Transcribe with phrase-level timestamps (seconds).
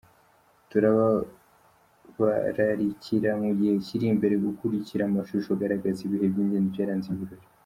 [0.69, 7.45] Turabararikira mu gihe kiri imbere gukurikira amashusho agaragaza ibihe by'ingenzi byaranze ibi birori.